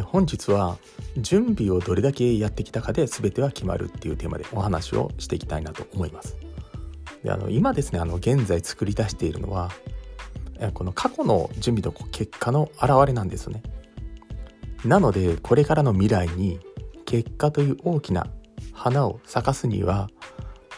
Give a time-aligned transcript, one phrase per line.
[0.00, 0.78] 本日は
[1.18, 6.36] 準備をどれだけやってきたかで全ては決まるっていうテーマでお話をしていきたいなと思います。
[7.22, 9.70] であの今ですねあの現在作り出しているのは
[10.74, 13.62] この過去の準備の結果の表れなんですね。
[14.84, 16.58] なのでこれからの未来に
[17.04, 18.26] 結果という大きな
[18.72, 20.08] 花を咲かすには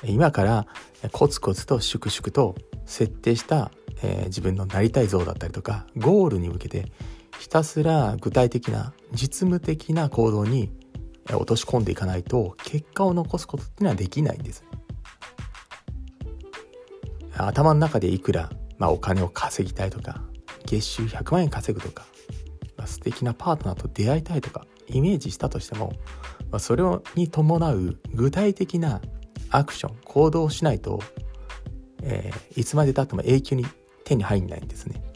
[0.05, 0.66] 今から
[1.12, 3.70] コツコツと粛々と設定した、
[4.02, 6.92] えー、自分のなりたい像だったりとかゴールに向けて
[7.45, 10.73] ひたすら具体的な実務的な行動に
[11.29, 14.65] 落とし込んでいかないと結果を残すことっていうのはできないんです。
[17.37, 18.48] 頭の中でいくら、
[18.79, 20.23] まあ、お金を稼ぎたいとか
[20.65, 22.07] 月収100万円稼ぐとか、
[22.79, 25.92] まあ、素敵なパートナーと出会いたいとかイメージしたとしても、
[26.51, 26.83] まあ、それ
[27.15, 29.03] に伴う具体的な
[29.51, 30.98] アクション行動をしないと、
[32.03, 33.67] えー、いつまでたっても永久に
[34.05, 35.13] 手に入んないんですね。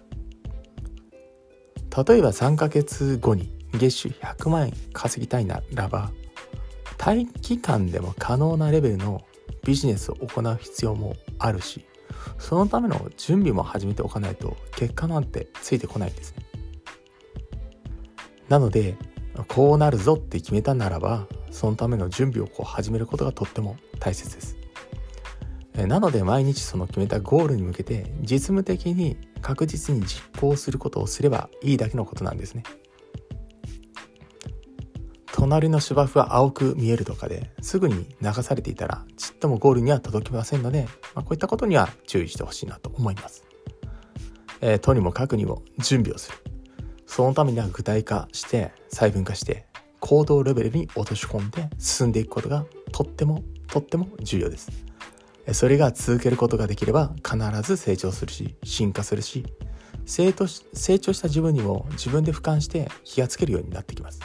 [2.07, 6.13] 例えば3ヶ月後に月収100万円稼ぎたいならば
[6.97, 9.25] 短期間でも可能なレベルの
[9.65, 11.85] ビジネスを行う必要もあるし
[12.39, 16.45] そのための準備も始めておかないと結果なんてついてこないんですね。
[18.49, 18.97] なので
[19.47, 24.58] こうなるぞって決めたならばそのための準備をこう始めることがとっても大切です。
[25.87, 32.65] なので毎日その決めたゴールに向けて実務的に確実に実行することをすればいいだけのことなんですね。
[35.33, 43.45] 隣の芝生は青く見えるとかですぐに流されていたらちっともゴールには届きませんので、まあ、こういったことには注意してほしいなと思います。
[44.61, 46.39] えー、とにもかくにも準備をする。
[47.07, 49.67] そのためには具体化して細分化して
[50.01, 54.88] 行動レベルに落とし込んで進んでいくことがとってもとっても重要です。
[55.53, 59.47] それが続けることができれば必ず成長するし進化するし
[60.05, 64.21] 成長した自分にも自分で俯瞰して気がつけるようになってきます。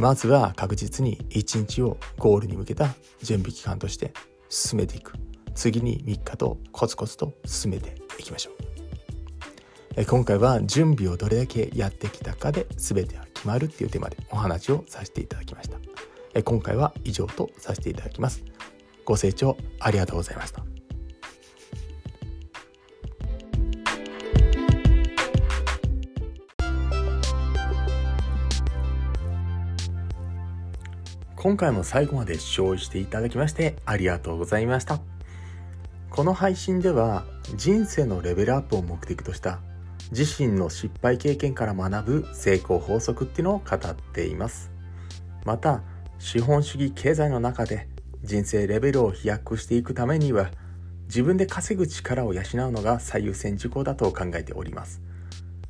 [0.00, 2.88] まずは確実に1日をゴールに向けた
[3.22, 4.12] 準備期間として
[4.48, 5.14] 進めていく。
[5.54, 8.50] 次に3日とコツコツと進めていきましょ
[9.96, 10.04] う。
[10.04, 16.42] 今回は準備をどれだけやってきたかで全ては決まるっていうテーマでお話をさせていただきました。
[16.42, 18.42] 今回は以上とさせていただきます。
[19.06, 20.62] ご清聴ありがとうございました。
[31.36, 35.00] 今回も最後まで視聴していただきましてありがとうございました。
[36.10, 37.24] この配信では
[37.54, 39.60] 人生のレベルアップを目的とした
[40.10, 44.72] 自身の失敗経験から学ぶ成功法則っていうのを語っています。
[45.44, 45.82] また、
[46.18, 47.86] 資本主義経済の中で
[48.26, 50.50] 人生レベルを飛躍していくためには
[51.06, 55.00] 自分で稼ぐ力を養うのが最優先事項だと考えております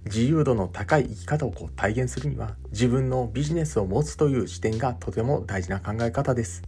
[0.06, 6.62] 自由度の高い生き方をこう体現するには自分のビジネスを持つという視点がとても大事な考え方です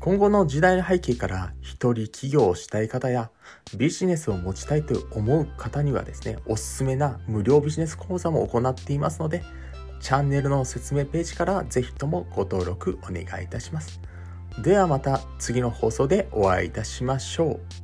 [0.00, 3.30] 今後の時代の背景から一人起業をしたい方や
[3.76, 9.42] ビジネスを持ちたいと思う方にはですねおすすめな無料ビジネス講座も行っていますので
[10.00, 14.00] チャンネルの説明ページからぜひともご登録お願いいたします。
[14.58, 17.81] ではまた次の放送でお会いいたしましょう。